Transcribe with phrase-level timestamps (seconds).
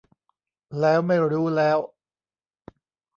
[0.79, 1.77] แล้วไม่รู้แล้ว